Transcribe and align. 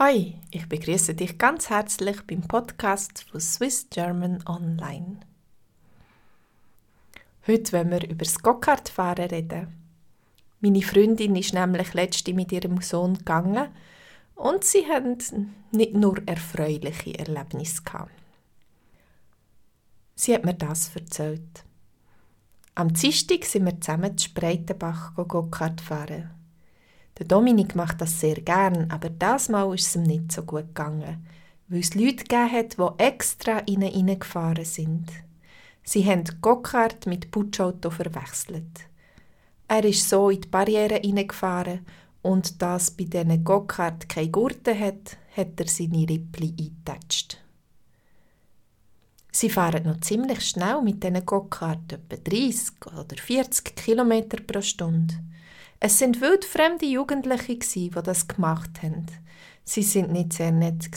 Hi, 0.00 0.36
ich 0.52 0.68
begrüße 0.68 1.14
dich 1.14 1.38
ganz 1.38 1.70
herzlich 1.70 2.24
beim 2.24 2.42
Podcast 2.42 3.24
von 3.28 3.40
Swiss 3.40 3.88
German 3.90 4.44
Online. 4.46 5.18
Heute 7.48 7.72
wollen 7.72 7.90
wir 7.90 8.08
über 8.08 8.24
das 8.24 8.38
Go-Kart-Fahren 8.38 9.28
reden. 9.28 9.74
Meine 10.60 10.82
Freundin 10.82 11.34
ist 11.34 11.52
nämlich 11.52 11.94
letzte 11.94 12.32
mit 12.32 12.52
ihrem 12.52 12.80
Sohn 12.80 13.18
gegangen 13.18 13.70
und 14.36 14.62
sie 14.62 14.86
haben 14.86 15.18
nicht 15.72 15.94
nur 15.94 16.22
erfreuliche 16.26 17.18
Erlebnisse 17.18 17.82
gehabt. 17.82 18.12
Sie 20.14 20.32
hat 20.32 20.44
mir 20.44 20.54
das 20.54 20.94
erzählt. 20.94 21.64
Am 22.76 22.92
Dienstag 22.92 23.44
sind 23.46 23.64
wir 23.64 23.80
zusammen 23.80 24.16
zu 24.16 24.28
Spreitenbach 24.28 25.16
Go-Kart 25.16 25.80
fahren. 25.80 26.37
Der 27.18 27.26
Dominik 27.26 27.74
macht 27.74 28.00
das 28.00 28.20
sehr 28.20 28.36
gern, 28.36 28.90
aber 28.90 29.10
das 29.10 29.48
Mal 29.48 29.74
ist 29.74 29.88
es 29.88 29.96
ihm 29.96 30.04
nicht 30.04 30.30
so 30.30 30.42
gut 30.42 30.68
gegangen, 30.68 31.26
weil 31.68 31.80
es 31.80 31.94
Leute 31.94 32.24
gegeben 32.24 32.52
hat, 32.52 32.78
die 32.78 33.02
extra 33.02 33.58
in 33.60 33.82
ihn 33.82 34.18
gefahren 34.18 34.64
sind. 34.64 35.08
Sie 35.82 36.04
haben 36.04 36.24
Gokart 36.40 37.06
mit 37.06 37.30
Putschauto 37.30 37.90
verwechselt. 37.90 38.88
Er 39.66 39.84
ist 39.84 40.08
so 40.08 40.30
in 40.30 40.42
die 40.42 40.48
Barriere 40.48 40.96
hineingefahren 40.96 41.84
und 42.22 42.62
da 42.62 42.76
es 42.76 42.90
bei 42.90 43.04
diesen 43.04 43.42
Gokart 43.42 44.08
keine 44.08 44.30
Gurte 44.30 44.78
hat, 44.78 45.16
hat 45.36 45.58
er 45.58 45.66
seine 45.66 46.08
Rippli 46.08 46.54
eingetatscht. 46.58 47.38
Sie 49.32 49.50
fahren 49.50 49.84
noch 49.84 50.00
ziemlich 50.00 50.40
schnell 50.48 50.82
mit 50.82 51.02
diesen 51.02 51.24
Gokart, 51.24 51.92
etwa 51.92 52.16
30 52.16 52.86
oder 52.86 53.16
40 53.16 53.76
km 53.76 54.12
pro 54.46 54.62
Stunde. 54.62 55.14
Es 55.80 55.98
sind 55.98 56.20
wildfremde 56.20 56.86
Jugendliche, 56.86 57.56
die 57.56 57.90
das 57.90 58.26
gemacht 58.26 58.82
haben. 58.82 59.06
Sie 59.62 59.84
sind 59.84 60.10
nicht 60.10 60.32
sehr 60.32 60.50
nett. 60.50 60.90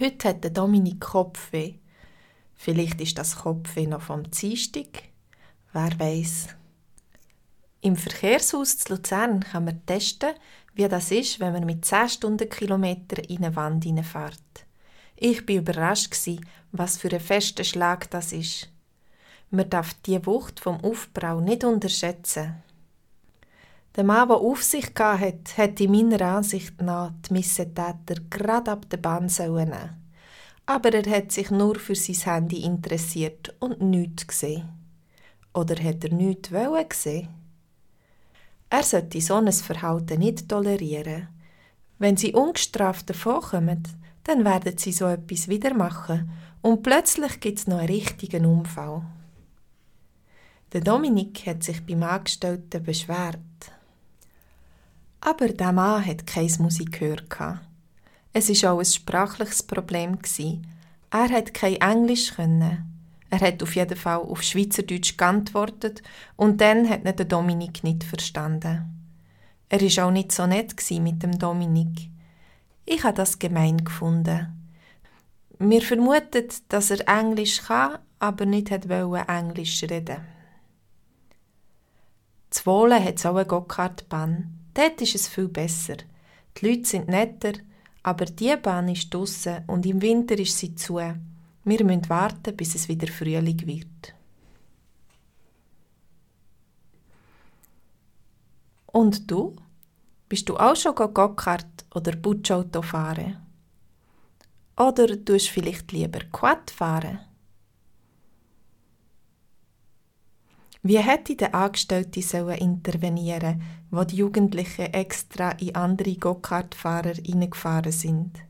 Heute 0.00 0.28
hat 0.28 0.56
Dominik 0.56 1.00
Kopfweh. 1.00 1.74
Vielleicht 2.54 3.00
ist 3.00 3.18
das 3.18 3.34
Kopfweh 3.36 3.88
noch 3.88 4.02
vom 4.02 4.30
Dienstag. 4.30 5.02
Wer 5.72 5.98
weiß. 5.98 6.50
Im 7.80 7.96
Verkehrshaus 7.96 8.78
zu 8.78 8.92
Luzern 8.92 9.40
kann 9.40 9.64
man 9.64 9.84
testen, 9.84 10.34
wie 10.74 10.86
das 10.86 11.10
ist, 11.10 11.40
wenn 11.40 11.54
man 11.54 11.66
mit 11.66 11.84
10 11.84 12.08
Stundenkilometer 12.08 13.28
in 13.28 13.38
eine 13.38 13.56
Wand 13.56 13.82
hineinfährt. 13.82 14.38
Ich 15.16 15.48
war 15.48 15.56
überrascht, 15.56 16.14
was 16.70 16.98
für 16.98 17.12
ein 17.12 17.18
fester 17.18 17.64
Schlag 17.64 18.08
das 18.10 18.32
ist. 18.32 18.68
Man 19.50 19.68
darf 19.68 19.92
die 20.06 20.24
Wucht 20.24 20.60
vom 20.60 20.80
Aufbau 20.84 21.40
nicht 21.40 21.64
unterschätzen. 21.64 22.62
Der 23.94 24.04
Mann, 24.04 24.28
der 24.28 24.38
Aufsicht 24.38 24.98
hatte, 24.98 25.56
hätte 25.56 25.86
meiner 25.86 26.20
Ansicht 26.22 26.80
nach 26.80 27.12
die 27.28 27.34
Missetäter 27.34 28.14
gerade 28.30 28.70
ab 28.70 28.88
der 28.88 28.96
Bahn 28.96 29.26
nehmen 29.26 29.74
Aber 30.64 30.94
er 30.94 31.10
hat 31.14 31.30
sich 31.30 31.50
nur 31.50 31.74
für 31.74 31.94
sein 31.94 32.34
Handy 32.34 32.62
interessiert 32.62 33.54
und 33.58 33.82
nichts 33.82 34.26
gesehen. 34.26 34.68
Oder 35.52 35.76
hat 35.84 36.04
er 36.04 36.14
nichts 36.14 36.48
gesehen? 36.88 37.28
Er 38.70 38.82
sollte 38.82 39.20
so 39.20 39.34
ein 39.34 39.52
Verhalten 39.52 40.20
nicht 40.20 40.48
tolerieren. 40.48 41.28
Wenn 41.98 42.16
sie 42.16 42.32
ungestraft 42.32 43.10
davonkommen, 43.10 43.82
dann 44.24 44.46
werden 44.46 44.78
sie 44.78 44.92
so 44.92 45.04
etwas 45.04 45.48
wieder 45.48 45.74
machen 45.74 46.30
und 46.62 46.82
plötzlich 46.82 47.40
gibt 47.40 47.58
es 47.58 47.66
noch 47.66 47.78
einen 47.78 47.88
richtigen 47.88 48.46
Unfall. 48.46 49.02
Der 50.72 50.80
Dominik 50.80 51.44
hat 51.46 51.62
sich 51.62 51.84
beim 51.84 52.02
Angestellten 52.02 52.82
beschwert. 52.82 53.38
Aber 55.24 55.48
der 55.48 55.70
Mann 55.70 56.04
hat 56.04 56.26
kein 56.26 56.50
Musikgehör. 56.58 57.60
Es 58.32 58.62
war 58.62 58.72
auch 58.72 58.80
ein 58.80 58.84
sprachliches 58.84 59.62
Problem. 59.62 60.18
Er 61.10 61.28
hat 61.28 61.54
kein 61.54 61.76
Englisch 61.76 62.34
können. 62.34 62.88
Er 63.30 63.40
hat 63.40 63.62
auf 63.62 63.76
jeden 63.76 63.96
Fall 63.96 64.18
auf 64.18 64.42
Schweizerdeutsch 64.42 65.16
geantwortet 65.16 66.02
und 66.34 66.60
dann 66.60 66.88
hat 66.88 67.04
den 67.18 67.28
Dominik 67.28 67.84
nicht 67.84 68.02
verstanden. 68.02 69.14
Er 69.68 69.80
war 69.80 70.06
auch 70.06 70.10
nicht 70.10 70.32
so 70.32 70.44
nett 70.48 70.74
mit 71.00 71.22
dem 71.22 71.38
Dominik. 71.38 72.10
Ich 72.84 73.04
habe 73.04 73.14
das 73.14 73.38
gemein 73.38 73.84
gefunden. 73.84 74.48
Wir 75.60 75.82
vermuten, 75.82 76.48
dass 76.68 76.90
er 76.90 77.08
Englisch 77.08 77.62
kann, 77.62 77.98
aber 78.18 78.44
nicht 78.44 78.88
wollte 78.88 79.28
Englisch 79.28 79.84
reden. 79.84 80.20
Zwolle 82.50 83.02
hat 83.02 83.20
so 83.20 83.30
eine 83.30 83.46
Gokartbahn. 83.46 84.61
Dort 84.74 85.00
ist 85.02 85.14
es 85.14 85.28
viel 85.28 85.48
besser. 85.48 85.96
Die 86.56 86.66
Leute 86.66 86.84
sind 86.86 87.08
netter, 87.08 87.52
aber 88.02 88.24
die 88.24 88.56
Bahn 88.56 88.88
ist 88.88 89.12
draussen 89.12 89.64
und 89.66 89.86
im 89.86 90.00
Winter 90.02 90.38
ist 90.38 90.58
sie 90.58 90.74
zu. 90.74 90.96
Wir 90.96 91.84
müssen 91.84 92.08
warten, 92.08 92.56
bis 92.56 92.74
es 92.74 92.88
wieder 92.88 93.06
Frühling 93.06 93.66
wird. 93.66 94.14
Und 98.86 99.30
du? 99.30 99.56
Bist 100.28 100.48
du 100.48 100.56
auch 100.56 100.76
schon 100.76 100.94
Gokart 100.94 101.84
oder 101.94 102.12
Butschauto 102.16 102.82
fahren? 102.82 103.38
Oder 104.76 105.06
tust 105.24 105.48
du 105.48 105.52
vielleicht 105.52 105.92
lieber 105.92 106.20
Quad 106.30 106.70
fahren? 106.70 107.20
Wie 110.84 110.98
hätte 110.98 111.36
der 111.36 111.54
Angestellte 111.54 112.22
sollen 112.22 112.58
intervenieren, 112.58 113.62
wo 113.90 114.02
die 114.02 114.16
Jugendlichen 114.16 114.92
extra 114.92 115.52
in 115.52 115.76
andere 115.76 116.16
Go-Kart-Fahrer 116.16 117.14
hineingefahren 117.14 117.92
sind? 117.92 118.40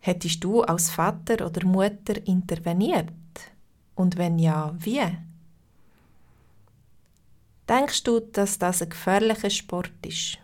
Hättest 0.00 0.42
du 0.42 0.62
als 0.62 0.90
Vater 0.90 1.46
oder 1.46 1.64
Mutter 1.64 2.26
interveniert? 2.26 3.12
Und 3.94 4.16
wenn 4.16 4.40
ja, 4.40 4.74
wie? 4.80 5.16
Denkst 7.68 8.02
du, 8.02 8.18
dass 8.18 8.58
das 8.58 8.82
ein 8.82 8.88
gefährlicher 8.88 9.50
Sport 9.50 9.92
ist? 10.04 10.38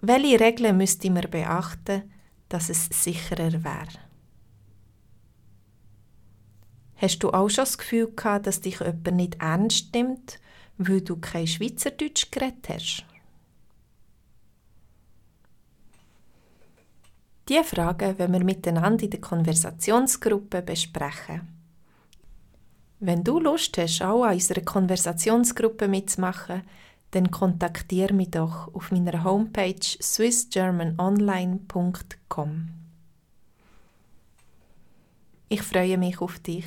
Welche 0.00 0.38
Regeln 0.38 0.76
müsste 0.76 1.10
man 1.10 1.28
beachten, 1.28 2.12
dass 2.48 2.70
es 2.70 2.86
sicherer 2.90 3.64
wäre? 3.64 4.09
Hast 7.00 7.20
du 7.20 7.30
auch 7.30 7.48
schon 7.48 7.64
das 7.64 7.78
Gefühl 7.78 8.12
gehabt, 8.14 8.46
dass 8.46 8.60
dich 8.60 8.80
jemand 8.80 9.10
nicht 9.12 9.40
ernst 9.40 9.94
nimmt, 9.94 10.38
weil 10.76 11.00
du 11.00 11.16
kein 11.16 11.46
Schweizerdeutsch 11.46 12.30
geredet 12.30 12.68
hast? 12.68 13.06
Diese 17.48 17.64
Fragen 17.64 18.18
wollen 18.18 18.34
wir 18.34 18.44
miteinander 18.44 19.04
in 19.04 19.10
der 19.10 19.20
Konversationsgruppe 19.20 20.60
besprechen. 20.60 21.48
Wenn 22.98 23.24
du 23.24 23.40
Lust 23.40 23.78
hast, 23.78 24.02
auch 24.02 24.24
an 24.24 24.34
unserer 24.34 24.60
Konversationsgruppe 24.60 25.88
mitzumachen, 25.88 26.64
dann 27.12 27.30
kontaktiere 27.30 28.12
mich 28.12 28.32
doch 28.32 28.74
auf 28.74 28.92
meiner 28.92 29.24
Homepage 29.24 29.80
swissgermanonline.com. 29.80 32.68
Ich 35.48 35.62
freue 35.62 35.96
mich 35.96 36.20
auf 36.20 36.38
dich 36.38 36.66